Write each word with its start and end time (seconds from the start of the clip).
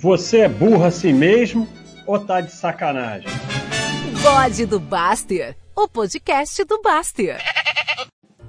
Você 0.00 0.38
é 0.38 0.48
burro 0.48 0.82
assim 0.82 1.12
mesmo 1.12 1.68
ou 2.06 2.18
tá 2.18 2.40
de 2.40 2.50
sacanagem? 2.52 3.28
Bode 4.22 4.64
do 4.64 4.80
Baster, 4.80 5.54
o 5.76 5.86
podcast 5.86 6.64
do 6.64 6.80
Baster. 6.80 7.36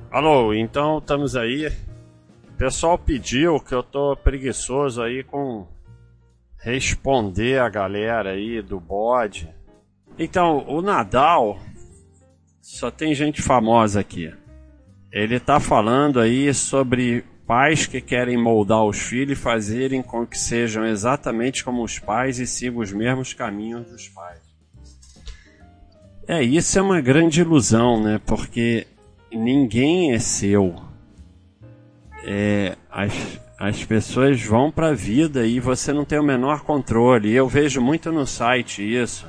Alô, 0.09 0.53
então 0.53 0.99
estamos 0.99 1.35
aí. 1.35 1.67
O 2.47 2.53
pessoal 2.57 2.97
pediu 2.97 3.59
que 3.59 3.75
eu 3.75 3.83
tô 3.83 4.15
preguiçoso 4.15 5.01
aí 5.01 5.25
com 5.25 5.67
responder 6.57 7.60
a 7.60 7.68
galera 7.68 8.29
aí 8.29 8.62
do 8.62 8.79
bode. 8.79 9.54
Então, 10.18 10.65
o 10.70 10.81
Nadal 10.81 11.60
só 12.62 12.90
tem 12.90 13.13
gente 13.13 13.42
famosa 13.42 13.99
aqui. 13.99 14.33
Ele 15.12 15.38
tá 15.38 15.60
falando 15.60 16.18
aí 16.18 16.54
sobre 16.54 17.26
pais 17.52 17.86
que 17.86 17.99
querem 17.99 18.41
moldar 18.41 18.86
os 18.86 18.98
filhos 18.98 19.38
e 19.38 19.41
fazerem 19.41 20.02
com 20.02 20.26
que 20.26 20.40
sejam 20.40 20.86
exatamente 20.86 21.66
como 21.66 21.84
os 21.84 22.00
pais 22.00 22.40
e 22.40 22.48
sigam 22.48 22.80
os 22.80 22.94
mesmos 22.94 23.34
caminhos 23.34 23.86
dos 23.92 24.08
pais. 24.08 24.40
É, 26.26 26.42
isso 26.42 26.80
é 26.80 26.82
uma 26.82 27.02
grande 27.02 27.42
ilusão, 27.42 28.02
né? 28.02 28.22
Porque 28.26 28.88
ninguém 29.30 30.14
é 30.14 30.20
seu. 30.20 30.82
É, 32.23 32.78
as, 32.90 33.12
as 33.59 33.84
pessoas 33.84 34.42
vão 34.42 34.72
para 34.72 34.88
a 34.88 34.94
vida 34.94 35.45
e 35.45 35.59
você 35.59 35.92
não 35.92 36.06
tem 36.06 36.20
o 36.20 36.23
menor 36.23 36.62
controle. 36.62 37.34
Eu 37.34 37.50
vejo 37.50 37.81
muito 37.81 38.14
no 38.14 38.26
site 38.26 38.81
isso. 38.81 39.28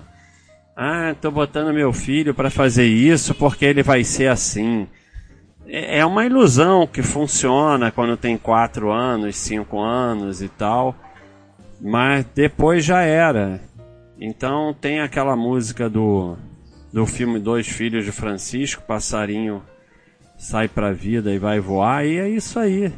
Ah, 0.77 1.11
estou 1.11 1.33
botando 1.33 1.75
meu 1.75 1.93
filho 1.93 2.33
para 2.33 2.51
fazer 2.51 2.87
isso 2.87 3.35
porque 3.35 3.65
ele 3.65 3.83
vai 3.83 4.05
ser 4.05 4.29
assim. 4.29 4.87
É, 5.67 5.99
é 5.99 6.07
uma 6.07 6.25
ilusão 6.25 6.87
que 6.87 7.03
funciona 7.03 7.91
quando 7.91 8.17
tem 8.17 8.37
4 8.37 8.91
anos, 8.91 9.37
5 9.37 9.79
anos 9.81 10.43
e 10.43 10.49
tal, 10.49 10.95
mas 11.81 12.25
depois 12.35 12.85
já 12.85 13.03
era. 13.03 13.61
Então 14.19 14.75
tem 14.75 15.01
aquela 15.01 15.35
música 15.35 15.89
do, 15.89 16.37
do 16.93 17.07
filme 17.07 17.39
Dois 17.39 17.67
Filhos 17.67 18.05
de 18.05 18.13
Francisco, 18.13 18.83
passarinho 18.83 19.63
sai 20.43 20.67
pra 20.67 20.93
vida 20.93 21.33
e 21.33 21.39
vai 21.39 21.61
voar, 21.61 22.05
e 22.05 22.19
é 22.19 22.29
isso 22.29 22.59
aí. 22.59 22.93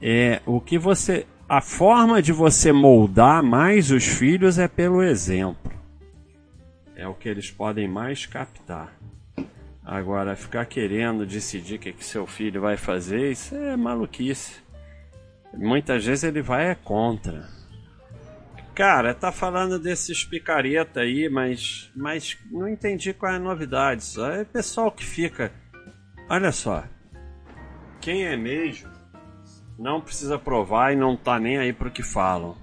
É 0.00 0.42
o 0.44 0.60
que 0.60 0.78
você. 0.78 1.26
A 1.48 1.60
forma 1.60 2.20
de 2.20 2.32
você 2.32 2.72
moldar 2.72 3.42
mais 3.42 3.90
os 3.90 4.04
filhos 4.04 4.58
é 4.58 4.68
pelo 4.68 5.02
exemplo. 5.02 5.72
É 6.94 7.08
o 7.08 7.14
que 7.14 7.28
eles 7.28 7.50
podem 7.50 7.88
mais 7.88 8.26
captar. 8.26 8.92
Agora, 9.84 10.36
ficar 10.36 10.64
querendo 10.66 11.26
decidir 11.26 11.74
o 11.74 11.78
que, 11.78 11.92
que 11.92 12.04
seu 12.04 12.26
filho 12.26 12.60
vai 12.60 12.76
fazer, 12.76 13.32
isso 13.32 13.54
é 13.54 13.76
maluquice. 13.76 14.62
Muitas 15.52 16.04
vezes 16.04 16.24
ele 16.24 16.40
vai 16.40 16.70
é 16.70 16.74
contra. 16.74 17.48
Cara, 18.74 19.12
tá 19.12 19.30
falando 19.30 19.78
desses 19.78 20.24
picareta 20.24 21.00
aí, 21.00 21.28
mas, 21.28 21.90
mas 21.94 22.38
não 22.50 22.66
entendi 22.68 23.12
qual 23.12 23.32
é 23.32 23.36
a 23.36 23.40
novidade. 23.40 24.04
Só 24.04 24.30
é 24.30 24.44
pessoal 24.44 24.90
que 24.90 25.04
fica. 25.04 25.52
Olha 26.28 26.52
só. 26.52 26.84
Quem 28.00 28.24
é 28.24 28.36
mesmo 28.36 28.90
não 29.78 30.00
precisa 30.00 30.38
provar 30.38 30.92
e 30.92 30.96
não 30.96 31.16
tá 31.16 31.38
nem 31.38 31.58
aí 31.58 31.72
pro 31.72 31.90
que 31.90 32.02
falam. 32.02 32.56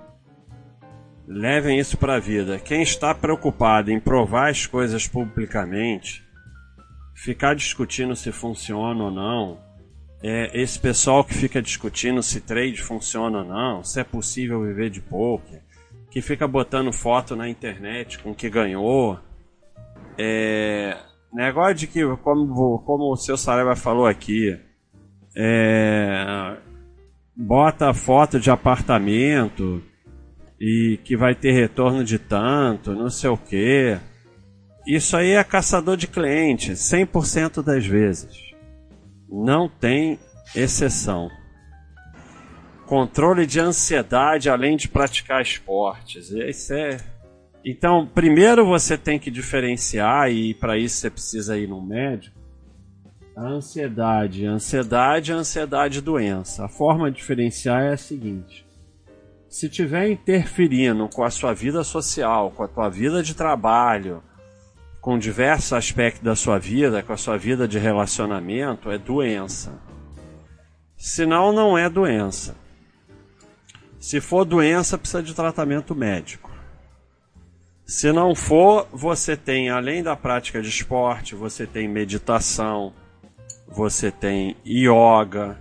Levem 1.27 1.77
isso 1.77 1.97
pra 1.97 2.17
vida. 2.17 2.57
Quem 2.57 2.81
está 2.81 3.13
preocupado 3.13 3.91
em 3.91 3.99
provar 3.99 4.49
as 4.49 4.65
coisas 4.65 5.07
publicamente 5.07 6.27
ficar 7.19 7.53
discutindo 7.53 8.15
se 8.15 8.31
funciona 8.31 9.03
ou 9.03 9.11
não, 9.11 9.59
é, 10.23 10.49
esse 10.57 10.79
pessoal 10.79 11.21
que 11.23 11.33
fica 11.33 11.61
discutindo 11.61 12.23
se 12.23 12.39
trade 12.39 12.81
funciona 12.81 13.39
ou 13.39 13.45
não, 13.45 13.83
se 13.83 13.99
é 13.99 14.05
possível 14.05 14.63
viver 14.63 14.89
de 14.89 15.01
poker, 15.01 15.61
que 16.09 16.21
fica 16.21 16.47
botando 16.47 16.93
foto 16.93 17.35
na 17.35 17.49
internet 17.49 18.19
com 18.19 18.33
que 18.33 18.49
ganhou, 18.49 19.19
é, 20.17 20.97
negócio 21.33 21.75
de 21.75 21.87
que, 21.87 22.05
como, 22.23 22.79
como 22.79 23.11
o 23.11 23.17
seu 23.17 23.35
Saraiva 23.35 23.75
falou 23.75 24.05
aqui, 24.05 24.57
é, 25.35 26.55
bota 27.35 27.93
foto 27.93 28.39
de 28.39 28.49
apartamento 28.49 29.83
e 30.59 30.97
que 31.03 31.17
vai 31.17 31.35
ter 31.35 31.51
retorno 31.51 32.01
de 32.03 32.17
tanto, 32.17 32.93
não 32.93 33.09
sei 33.09 33.29
o 33.29 33.37
que. 33.37 33.97
Isso 34.89 35.15
aí 35.15 35.33
é 35.33 35.43
caçador 35.43 35.95
de 35.95 36.07
cliente, 36.07 36.71
100% 36.71 37.61
das 37.61 37.85
vezes. 37.85 38.35
Não 39.29 39.69
tem 39.69 40.17
exceção. 40.55 41.29
Controle 42.87 43.45
de 43.45 43.59
ansiedade 43.59 44.49
além 44.49 44.75
de 44.75 44.87
praticar 44.87 45.43
esportes. 45.43 46.31
Isso 46.31 46.73
é. 46.73 46.97
Então, 47.63 48.07
primeiro 48.07 48.65
você 48.65 48.97
tem 48.97 49.19
que 49.19 49.29
diferenciar, 49.29 50.31
e 50.31 50.55
para 50.55 50.75
isso 50.75 50.95
você 50.95 51.11
precisa 51.11 51.55
ir 51.55 51.67
no 51.67 51.85
médico. 51.85 52.35
A 53.37 53.43
ansiedade. 53.43 54.43
Ansiedade, 54.43 55.31
ansiedade 55.31 56.01
doença. 56.01 56.65
A 56.65 56.67
forma 56.67 57.11
de 57.11 57.17
diferenciar 57.17 57.83
é 57.83 57.93
a 57.93 57.97
seguinte: 57.97 58.65
se 59.47 59.69
tiver 59.69 60.09
interferindo 60.09 61.07
com 61.09 61.23
a 61.23 61.29
sua 61.29 61.53
vida 61.53 61.83
social, 61.83 62.49
com 62.49 62.63
a 62.63 62.67
tua 62.67 62.89
vida 62.89 63.21
de 63.21 63.35
trabalho, 63.35 64.23
com 65.01 65.17
diversos 65.17 65.73
aspectos 65.73 66.23
da 66.23 66.35
sua 66.35 66.59
vida, 66.59 67.01
com 67.01 67.13
a 67.13 67.17
sua 67.17 67.37
vida 67.37 67.67
de 67.67 67.79
relacionamento, 67.79 68.91
é 68.91 68.97
doença. 68.97 69.79
Senão, 70.97 71.51
não 71.53 71.77
é 71.77 71.89
doença. 71.89 72.55
Se 73.99 74.19
for 74.19 74.45
doença, 74.45 74.97
precisa 74.97 75.23
de 75.23 75.33
tratamento 75.33 75.95
médico. 75.95 76.49
Se 77.85 78.11
não 78.11 78.35
for, 78.35 78.87
você 78.91 79.35
tem, 79.35 79.69
além 79.69 80.03
da 80.03 80.15
prática 80.15 80.61
de 80.61 80.69
esporte, 80.69 81.33
você 81.35 81.65
tem 81.65 81.87
meditação, 81.87 82.93
você 83.67 84.11
tem 84.11 84.55
yoga, 84.65 85.57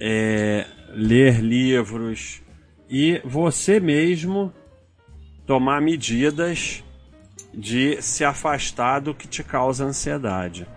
é, 0.00 0.66
ler 0.88 1.40
livros 1.40 2.42
e 2.88 3.20
você 3.24 3.78
mesmo 3.78 4.52
tomar 5.46 5.80
medidas 5.80 6.82
de 7.56 8.02
se 8.02 8.22
afastar 8.22 9.00
do 9.00 9.14
que 9.14 9.26
te 9.26 9.42
causa 9.42 9.84
ansiedade. 9.84 10.68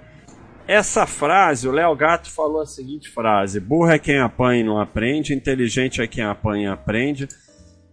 Essa 0.65 1.05
frase, 1.05 1.67
o 1.67 1.71
Léo 1.71 1.93
Gato 1.95 2.31
falou 2.31 2.61
a 2.61 2.65
seguinte 2.65 3.09
frase: 3.09 3.59
burro 3.59 3.89
é 3.89 3.99
quem 3.99 4.19
apanha 4.19 4.61
e 4.61 4.63
não 4.63 4.79
aprende, 4.79 5.33
inteligente 5.33 6.01
é 6.01 6.07
quem 6.07 6.23
apanha 6.23 6.69
e 6.69 6.71
aprende, 6.71 7.27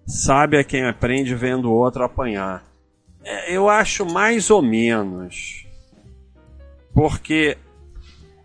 sábio 0.07 0.61
é 0.61 0.65
quem 0.65 0.85
aprende 0.87 1.35
vendo 1.35 1.69
o 1.69 1.75
outro 1.75 2.05
apanhar. 2.05 2.63
É, 3.25 3.53
eu 3.53 3.69
acho 3.69 4.07
mais 4.07 4.51
ou 4.51 4.63
menos, 4.63 5.67
porque 6.95 7.59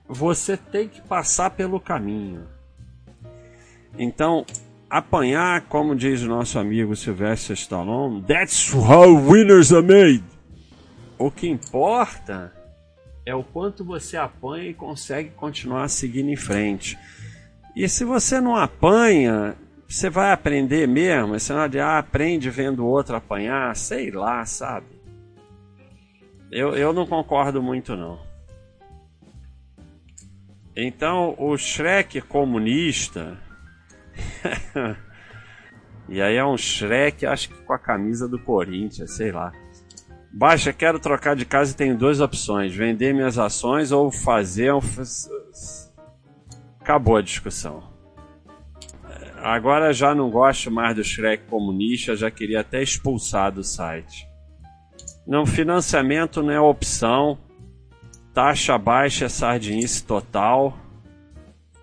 você 0.08 0.58
tem 0.58 0.88
que 0.88 1.02
passar 1.02 1.52
pelo 1.52 1.80
caminho. 1.80 2.48
Então, 4.00 4.46
apanhar, 4.90 5.62
como 5.68 5.96
diz 5.96 6.24
o 6.24 6.28
nosso 6.28 6.58
amigo 6.58 6.96
Sylvester 6.96 7.56
Stallone, 7.56 8.24
that's 8.24 8.74
how 8.74 9.14
winners 9.14 9.72
are 9.72 9.86
made. 9.86 10.31
O 11.22 11.30
que 11.30 11.48
importa 11.48 12.52
é 13.24 13.36
o 13.36 13.44
quanto 13.44 13.86
você 13.86 14.18
apanha 14.18 14.72
e 14.72 14.74
consegue 14.74 15.30
continuar 15.30 15.88
seguindo 15.88 16.32
em 16.32 16.36
frente. 16.36 16.98
E 17.76 17.88
se 17.88 18.04
você 18.04 18.42
não 18.42 18.56
apanha, 18.56 19.56
você 19.88 20.10
vai 20.10 20.32
aprender 20.32 20.88
mesmo? 20.88 21.40
Você 21.40 21.54
não 21.54 21.62
ah, 21.62 22.00
aprende 22.00 22.50
vendo 22.50 22.84
o 22.84 22.88
outro 22.88 23.16
apanhar, 23.16 23.76
sei 23.76 24.10
lá, 24.10 24.44
sabe? 24.48 24.88
Eu, 26.52 26.76
eu 26.76 26.92
não 26.92 27.06
concordo 27.06 27.62
muito 27.62 27.96
não. 27.96 28.20
Então, 30.76 31.36
o 31.38 31.56
Shrek 31.56 32.20
comunista 32.22 33.38
e 36.10 36.20
aí 36.20 36.36
é 36.36 36.44
um 36.44 36.58
Shrek, 36.58 37.28
acho 37.28 37.50
que 37.50 37.62
com 37.62 37.74
a 37.74 37.78
camisa 37.78 38.28
do 38.28 38.40
Corinthians, 38.40 39.16
sei 39.16 39.32
lá. 39.32 39.54
Baixa, 40.34 40.72
quero 40.72 41.00
trocar 41.00 41.36
de 41.36 41.46
casa 41.46 41.72
e 41.72 41.76
tenho 41.76 41.98
duas 41.98 42.20
opções: 42.20 42.74
vender 42.74 43.14
minhas 43.14 43.38
ações 43.38 43.92
ou 43.92 44.10
fazer. 44.12 44.72
Acabou 46.80 47.18
a 47.18 47.22
discussão. 47.22 47.92
Agora 49.44 49.92
já 49.92 50.14
não 50.14 50.30
gosto 50.30 50.70
mais 50.70 50.96
do 50.96 51.04
Shrek 51.04 51.46
comunista, 51.48 52.16
já 52.16 52.30
queria 52.30 52.62
até 52.62 52.82
expulsar 52.82 53.52
do 53.52 53.64
site. 53.64 54.28
Não, 55.26 55.46
financiamento 55.46 56.44
não 56.44 56.52
é 56.52 56.60
opção. 56.60 57.38
Taxa 58.34 58.78
baixa 58.78 59.26
é 59.26 59.30
sardinice 59.30 60.06
total. 60.06 60.78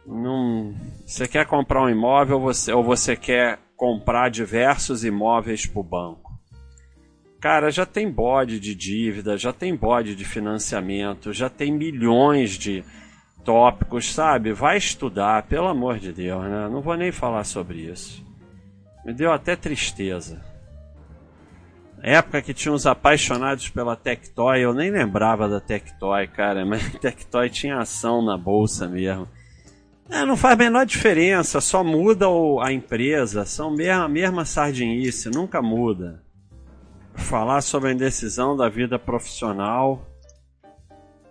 Não, 0.07 0.75
você 1.05 1.29
quer 1.29 1.47
comprar 1.47 1.83
um 1.83 1.89
imóvel 1.89 2.41
você, 2.41 2.73
ou 2.73 2.83
você 2.83 3.15
quer 3.15 3.59
comprar 3.77 4.31
diversos 4.31 5.05
imóveis 5.05 5.67
para 5.67 5.81
o 5.81 5.85
banco? 5.85 6.28
Cara, 7.41 7.71
já 7.71 7.87
tem 7.87 8.11
bode 8.11 8.59
de 8.59 8.75
dívida, 8.75 9.37
já 9.37 9.53
tem 9.53 9.75
bode 9.75 10.17
de 10.17 10.25
financiamento, 10.25 11.33
já 11.33 11.49
tem 11.49 11.71
milhões 11.73 12.59
de 12.59 12.83
tópicos, 13.45 14.13
sabe? 14.13 14.53
Vai 14.53 14.77
estudar, 14.77 15.45
pelo 15.45 15.69
amor 15.69 15.99
de 15.99 16.13
Deus, 16.13 16.43
né? 16.43 16.69
Não 16.69 16.81
vou 16.81 16.97
nem 16.97 17.13
falar 17.13 17.45
sobre 17.45 17.79
isso. 17.79 18.27
Me 19.05 19.13
deu 19.13 19.33
até 19.33 19.55
tristeza. 19.55 20.45
Época 22.03 22.43
que 22.43 22.53
tinha 22.53 22.73
uns 22.73 22.87
apaixonados 22.87 23.69
pela 23.69 23.97
Tectoy, 23.97 24.61
eu 24.61 24.75
nem 24.75 24.91
lembrava 24.91 25.49
da 25.49 25.61
Tectoy, 25.61 26.27
cara, 26.27 26.65
mas 26.67 26.93
Tectoy 26.99 27.49
tinha 27.49 27.79
ação 27.79 28.21
na 28.21 28.37
bolsa 28.37 28.89
mesmo. 28.89 29.29
É, 30.11 30.25
não 30.25 30.37
faz 30.37 30.55
a 30.55 30.57
menor 30.57 30.87
diferença, 30.87 31.61
só 31.61 31.85
muda 31.85 32.27
a 32.63 32.73
empresa, 32.73 33.45
são 33.45 33.75
a 33.93 34.09
mesma 34.09 34.45
sardinice, 34.45 35.31
nunca 35.31 35.63
muda. 35.63 36.23
Falar 37.19 37.61
sobre 37.61 37.91
a 37.91 37.93
indecisão 37.93 38.57
da 38.57 38.69
vida 38.69 38.99
profissional, 38.99 40.07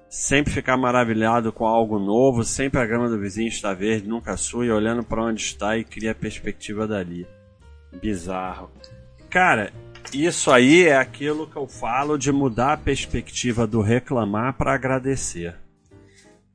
sempre 0.10 0.54
ficar 0.54 0.78
maravilhado 0.78 1.52
com 1.52 1.66
algo 1.66 1.98
novo, 1.98 2.44
sempre 2.44 2.80
a 2.80 2.86
grama 2.86 3.10
do 3.10 3.20
vizinho 3.20 3.48
está 3.48 3.74
verde, 3.74 4.08
nunca 4.08 4.38
sua, 4.38 4.66
e 4.66 4.72
olhando 4.72 5.04
para 5.04 5.24
onde 5.24 5.42
está 5.42 5.76
e 5.78 5.84
cria 5.84 6.12
a 6.12 6.16
perspectiva 6.16 6.88
dali. 6.88 7.28
Bizarro. 8.02 8.70
Cara, 9.30 9.74
isso 10.14 10.52
aí 10.52 10.86
é 10.86 10.96
aquilo 10.96 11.48
que 11.48 11.56
eu 11.56 11.68
falo 11.68 12.18
de 12.18 12.32
mudar 12.32 12.74
a 12.74 12.78
perspectiva 12.78 13.66
do 13.68 13.82
reclamar 13.82 14.54
para 14.54 14.74
agradecer. 14.74 15.56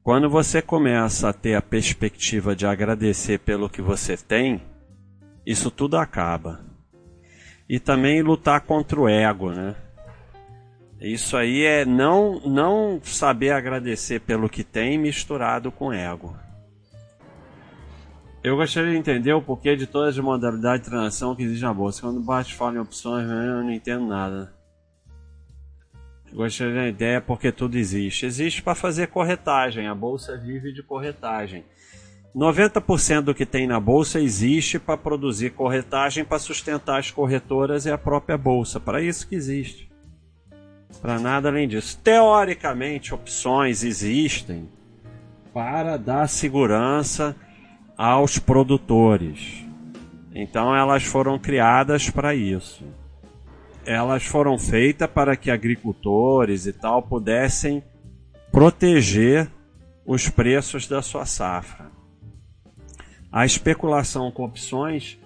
Quando 0.03 0.29
você 0.29 0.63
começa 0.63 1.29
a 1.29 1.33
ter 1.33 1.55
a 1.55 1.63
perspectiva 1.63 2.57
de 2.57 2.67
agradecer 2.67 3.39
pelo 3.39 3.69
que 3.69 3.83
você 3.83 4.17
tem, 4.17 4.63
isso 5.47 5.71
tudo 5.71 5.97
acaba. 5.97 6.72
E 7.69 7.79
também 7.79 8.23
lutar 8.23 8.61
contra 8.61 9.01
o 9.01 9.09
ego, 9.09 9.51
né? 9.51 9.75
Isso 11.01 11.37
aí 11.37 11.65
é 11.65 11.85
não 11.85 12.39
não 12.41 13.01
saber 13.03 13.51
agradecer 13.51 14.21
pelo 14.21 14.49
que 14.49 14.63
tem 14.63 14.97
misturado 14.97 15.73
com 15.73 15.93
ego. 15.93 16.37
Eu 18.43 18.57
gostaria 18.57 18.91
de 18.91 18.97
entender 18.97 19.33
o 19.33 19.43
porquê 19.43 19.77
de 19.77 19.87
todas 19.87 20.17
as 20.17 20.25
modalidades 20.25 20.85
de 20.85 20.91
transação 20.91 21.35
que 21.35 21.43
existem 21.43 21.69
na 21.69 21.75
bolsa. 21.75 22.03
Quando 22.03 22.21
bate 22.21 22.55
fala 22.55 22.77
em 22.77 22.81
opções, 22.81 23.29
eu 23.29 23.63
não 23.63 23.71
entendo 23.71 24.07
nada. 24.07 24.53
Gostaria 26.33 26.75
da 26.75 26.89
ideia 26.89 27.21
porque 27.21 27.53
tudo 27.53 27.77
existe. 27.77 28.25
Existe 28.25 28.63
para 28.63 28.75
fazer 28.75 29.09
corretagem. 29.09 29.87
A 29.87 29.95
bolsa 29.95 30.37
vive 30.37 30.73
de 30.73 30.83
corretagem. 30.83 31.65
90% 32.35 33.23
do 33.23 33.35
que 33.35 33.45
tem 33.45 33.67
na 33.67 33.79
bolsa 33.79 34.21
existe 34.21 34.79
para 34.79 34.97
produzir 34.97 35.51
corretagem, 35.51 36.25
para 36.25 36.39
sustentar 36.39 36.99
as 36.99 37.11
corretoras 37.11 37.85
e 37.85 37.91
a 37.91 37.99
própria 37.99 38.39
bolsa. 38.39 38.81
Para 38.81 39.03
isso 39.03 39.29
que 39.29 39.35
existe. 39.35 39.91
Para 41.01 41.19
nada 41.19 41.49
além 41.49 41.69
disso. 41.69 41.99
Teoricamente, 42.03 43.13
opções 43.13 43.85
existem 43.85 44.69
para 45.53 45.97
dar 45.97 46.29
segurança 46.29 47.37
aos 47.97 48.39
produtores. 48.39 49.65
Então 50.35 50.75
elas 50.75 51.03
foram 51.03 51.39
criadas 51.39 52.09
para 52.09 52.35
isso 52.35 52.85
elas 53.85 54.25
foram 54.25 54.59
feitas 54.59 55.09
para 55.11 55.37
que 55.37 55.51
agricultores 55.51 56.67
e 56.67 56.73
tal 56.73 57.03
pudessem 57.03 57.83
proteger 58.51 59.51
os 60.07 60.29
preços 60.29 60.87
da 60.87 61.03
sua 61.03 61.27
safra. 61.27 61.91
A 63.33 63.47
especulação 63.47 64.31
com 64.31 64.45
opções 64.45 65.19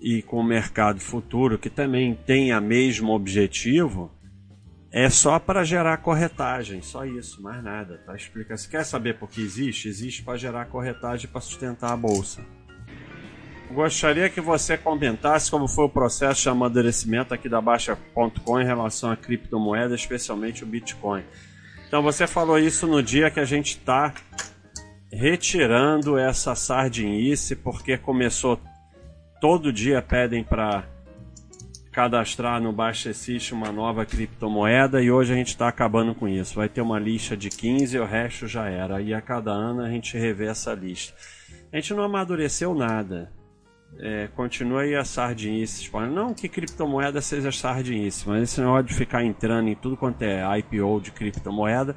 e 0.00 0.20
com 0.20 0.36
o 0.36 0.44
mercado 0.44 1.00
futuro, 1.00 1.58
que 1.58 1.70
também 1.70 2.14
tem 2.14 2.54
o 2.54 2.60
mesmo 2.60 3.12
objetivo, 3.12 4.12
é 4.92 5.08
só 5.08 5.38
para 5.38 5.64
gerar 5.64 5.96
corretagem, 5.98 6.82
só 6.82 7.04
isso, 7.04 7.42
mais 7.42 7.62
nada. 7.62 8.02
Tá 8.06 8.14
explicando. 8.14 8.60
Se 8.60 8.68
quer 8.68 8.84
saber 8.84 9.18
por 9.18 9.30
que 9.30 9.40
existe? 9.40 9.88
Existe 9.88 10.22
para 10.22 10.36
gerar 10.36 10.66
corretagem 10.66 11.28
para 11.28 11.40
sustentar 11.40 11.92
a 11.92 11.96
bolsa. 11.96 12.44
Gostaria 13.70 14.30
que 14.30 14.40
você 14.40 14.78
comentasse 14.78 15.50
como 15.50 15.68
foi 15.68 15.84
o 15.84 15.90
processo 15.90 16.42
de 16.42 16.48
amadurecimento 16.48 17.34
aqui 17.34 17.48
da 17.48 17.60
Baixa.com 17.60 18.60
em 18.60 18.64
relação 18.64 19.10
à 19.10 19.16
criptomoeda, 19.16 19.94
especialmente 19.94 20.64
o 20.64 20.66
Bitcoin. 20.66 21.22
Então 21.86 22.02
você 22.02 22.26
falou 22.26 22.58
isso 22.58 22.86
no 22.86 23.02
dia 23.02 23.30
que 23.30 23.40
a 23.40 23.44
gente 23.44 23.72
está 23.72 24.14
retirando 25.12 26.18
essa 26.18 26.54
sardinice, 26.54 27.56
porque 27.56 27.96
começou 27.96 28.60
todo 29.40 29.72
dia 29.72 30.02
pedem 30.02 30.42
para 30.42 30.84
cadastrar 31.92 32.60
no 32.60 32.72
Baixa 32.72 33.08
Existe 33.08 33.52
uma 33.52 33.72
nova 33.72 34.04
criptomoeda 34.04 35.02
e 35.02 35.10
hoje 35.10 35.32
a 35.32 35.36
gente 35.36 35.48
está 35.48 35.68
acabando 35.68 36.14
com 36.14 36.28
isso. 36.28 36.54
Vai 36.54 36.68
ter 36.68 36.80
uma 36.80 36.98
lista 36.98 37.36
de 37.36 37.48
15 37.48 37.96
e 37.96 38.00
o 38.00 38.04
resto 38.04 38.46
já 38.46 38.68
era. 38.68 39.00
E 39.00 39.12
a 39.12 39.20
cada 39.20 39.50
ano 39.50 39.82
a 39.82 39.90
gente 39.90 40.16
revê 40.16 40.46
essa 40.46 40.74
lista. 40.74 41.14
A 41.72 41.76
gente 41.76 41.94
não 41.94 42.04
amadureceu 42.04 42.74
nada 42.74 43.32
é, 43.96 44.28
continua 44.34 44.82
aí 44.82 44.94
a 44.94 45.04
sardinice. 45.04 45.90
Não 46.12 46.34
que 46.34 46.48
criptomoeda 46.48 47.20
seja 47.20 47.50
sardinice, 47.50 48.28
mas 48.28 48.42
esse 48.42 48.60
negócio 48.60 48.84
de 48.84 48.94
ficar 48.94 49.24
entrando 49.24 49.68
em 49.68 49.74
tudo 49.74 49.96
quanto 49.96 50.22
é 50.22 50.42
IPO 50.58 51.00
de 51.00 51.10
criptomoeda 51.10 51.96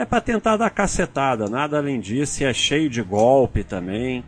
é 0.00 0.04
para 0.04 0.20
tentar 0.20 0.56
dar 0.56 0.70
cacetada, 0.70 1.48
nada 1.48 1.78
além 1.78 2.00
disso. 2.00 2.44
É 2.44 2.52
cheio 2.52 2.88
de 2.88 3.02
golpe 3.02 3.64
também. 3.64 4.24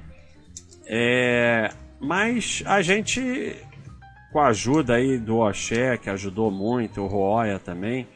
É, 0.87 1.73
mas 2.01 2.63
a 2.67 2.83
gente, 2.83 3.57
com 4.33 4.41
a 4.41 4.49
ajuda 4.49 4.95
aí 4.95 5.19
do 5.19 5.39
Oxé, 5.39 5.97
que 5.97 6.11
ajudou 6.11 6.51
muito, 6.51 7.03
o 7.03 7.07
Roya 7.07 7.59
também, 7.59 8.07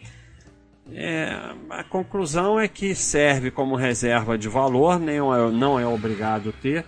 é, 0.93 1.33
a 1.71 1.85
conclusão 1.85 2.59
é 2.59 2.69
que 2.69 2.95
serve 2.95 3.51
como 3.51 3.77
reserva 3.77 4.37
de 4.37 4.49
valor, 4.49 4.99
nem 4.99 5.17
é, 5.17 5.51
não 5.53 5.79
é 5.79 5.87
obrigado 5.87 6.53
ter 6.53 6.85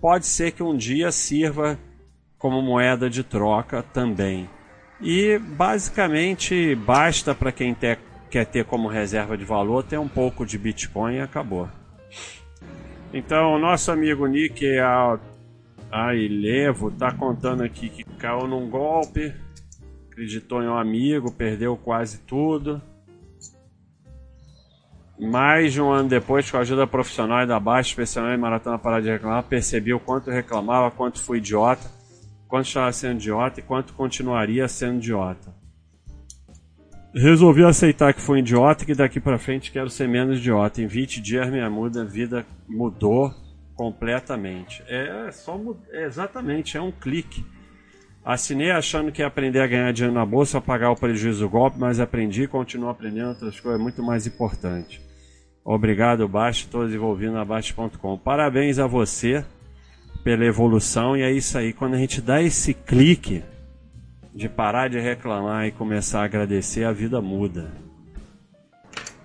pode 0.00 0.26
ser 0.26 0.52
que 0.52 0.62
um 0.62 0.76
dia 0.76 1.10
sirva 1.12 1.78
como 2.38 2.62
moeda 2.62 3.10
de 3.10 3.22
troca 3.22 3.82
também. 3.82 4.48
E 5.00 5.38
basicamente 5.38 6.74
basta 6.74 7.34
para 7.34 7.52
quem 7.52 7.74
ter, 7.74 7.98
quer 8.28 8.46
ter 8.46 8.64
como 8.64 8.88
reserva 8.88 9.36
de 9.36 9.44
valor 9.44 9.82
ter 9.82 9.98
um 9.98 10.08
pouco 10.08 10.46
de 10.46 10.58
Bitcoin 10.58 11.16
e 11.16 11.20
acabou. 11.20 11.68
Então, 13.12 13.54
o 13.54 13.58
nosso 13.58 13.90
amigo 13.90 14.26
Nick 14.26 14.64
Ailevo 15.90 16.88
está 16.88 17.12
contando 17.12 17.62
aqui 17.62 17.88
que 17.88 18.04
caiu 18.04 18.46
num 18.46 18.68
golpe, 18.68 19.34
acreditou 20.10 20.62
em 20.62 20.68
um 20.68 20.76
amigo, 20.76 21.32
perdeu 21.32 21.76
quase 21.76 22.18
tudo. 22.20 22.82
Mais 25.18 25.72
de 25.72 25.80
um 25.80 25.90
ano 25.90 26.08
depois, 26.08 26.48
com 26.48 26.58
a 26.58 26.60
ajuda 26.60 26.86
profissional 26.86 27.42
e 27.42 27.46
da 27.46 27.58
Baixa, 27.58 27.88
especialmente 27.88 28.38
Maratona 28.38 28.78
Parar 28.78 29.00
de 29.00 29.08
Reclamar, 29.08 29.42
percebi 29.42 29.92
o 29.92 29.98
quanto 29.98 30.30
reclamava, 30.30 30.90
quanto 30.90 31.20
fui 31.20 31.38
idiota, 31.38 31.90
quanto 32.46 32.66
estava 32.66 32.92
sendo 32.92 33.16
idiota 33.16 33.58
e 33.58 33.62
quanto 33.62 33.94
continuaria 33.94 34.68
sendo 34.68 34.98
idiota. 34.98 35.52
Resolvi 37.20 37.64
aceitar 37.64 38.14
que 38.14 38.20
fui 38.20 38.38
idiota 38.38 38.84
e 38.84 38.86
que 38.86 38.94
daqui 38.94 39.18
para 39.18 39.40
frente 39.40 39.72
quero 39.72 39.90
ser 39.90 40.08
menos 40.08 40.38
idiota. 40.38 40.80
Em 40.80 40.86
20 40.86 41.20
dias 41.20 41.50
minha 41.50 41.68
muda, 41.68 42.04
vida 42.04 42.46
mudou 42.68 43.34
completamente. 43.74 44.84
É 44.86 45.28
só 45.32 45.60
é 45.90 46.04
exatamente, 46.04 46.76
é 46.76 46.80
um 46.80 46.92
clique. 46.92 47.44
Assinei 48.24 48.70
achando 48.70 49.10
que 49.10 49.20
ia 49.20 49.26
aprender 49.26 49.60
a 49.60 49.66
ganhar 49.66 49.92
dinheiro 49.92 50.14
na 50.14 50.24
bolsa, 50.24 50.58
a 50.58 50.60
pagar 50.60 50.92
o 50.92 50.96
prejuízo 50.96 51.40
do 51.40 51.48
golpe, 51.48 51.76
mas 51.76 51.98
aprendi 51.98 52.44
e 52.44 52.46
continuo 52.46 52.88
aprendendo 52.88 53.30
outras 53.30 53.58
coisas 53.58 53.80
muito 53.80 54.00
mais 54.00 54.24
importantes. 54.24 55.00
Obrigado, 55.64 56.28
Baixa, 56.28 56.68
todos 56.70 56.94
envolvidos 56.94 57.34
na 57.34 57.44
Baixa.com. 57.44 58.16
Parabéns 58.16 58.78
a 58.78 58.86
você 58.86 59.44
pela 60.22 60.44
evolução 60.44 61.16
e 61.16 61.22
é 61.22 61.32
isso 61.32 61.58
aí. 61.58 61.72
Quando 61.72 61.94
a 61.94 61.98
gente 61.98 62.20
dá 62.20 62.40
esse 62.40 62.72
clique 62.72 63.42
de 64.38 64.48
parar 64.48 64.88
de 64.88 65.00
reclamar 65.00 65.66
e 65.66 65.72
começar 65.72 66.20
a 66.20 66.24
agradecer, 66.24 66.84
a 66.84 66.92
vida 66.92 67.20
muda. 67.20 67.72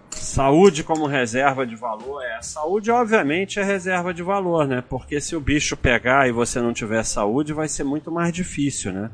Saúde 0.09 0.83
como 0.83 1.05
reserva 1.05 1.67
de 1.67 1.75
valor 1.75 2.19
é. 2.23 2.41
Saúde, 2.41 2.89
obviamente, 2.89 3.59
é 3.59 3.63
reserva 3.63 4.11
de 4.11 4.23
valor, 4.23 4.67
né? 4.67 4.83
Porque 4.89 5.21
se 5.21 5.35
o 5.35 5.39
bicho 5.39 5.77
pegar 5.77 6.27
e 6.27 6.31
você 6.31 6.59
não 6.59 6.73
tiver 6.73 7.03
saúde, 7.03 7.53
vai 7.53 7.67
ser 7.67 7.83
muito 7.83 8.11
mais 8.11 8.33
difícil, 8.33 8.91
né? 8.91 9.11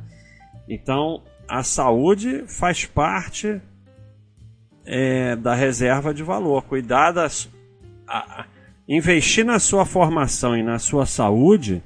Então, 0.69 1.21
a 1.45 1.63
saúde 1.63 2.45
faz 2.47 2.85
parte 2.85 3.61
é, 4.85 5.35
da 5.35 5.53
reserva 5.53 6.13
de 6.13 6.23
valor. 6.23 6.63
Cuidar 6.63 7.11
das. 7.11 7.49
A, 8.07 8.45
investir 8.87 9.43
na 9.43 9.59
sua 9.59 9.85
formação 9.85 10.55
e 10.55 10.63
na 10.63 10.79
sua 10.79 11.05
saúde 11.05 11.83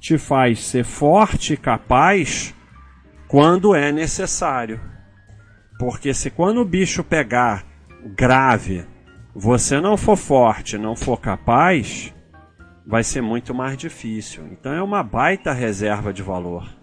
te 0.00 0.18
faz 0.18 0.64
ser 0.64 0.84
forte 0.84 1.52
e 1.52 1.56
capaz 1.56 2.52
quando 3.32 3.74
é 3.74 3.90
necessário. 3.90 4.78
Porque 5.78 6.12
se 6.12 6.30
quando 6.30 6.60
o 6.60 6.66
bicho 6.66 7.02
pegar 7.02 7.64
grave, 8.14 8.84
você 9.34 9.80
não 9.80 9.96
for 9.96 10.18
forte, 10.18 10.76
não 10.76 10.94
for 10.94 11.18
capaz, 11.18 12.14
vai 12.86 13.02
ser 13.02 13.22
muito 13.22 13.54
mais 13.54 13.78
difícil. 13.78 14.46
Então 14.52 14.74
é 14.74 14.82
uma 14.82 15.02
baita 15.02 15.50
reserva 15.50 16.12
de 16.12 16.22
valor. 16.22 16.81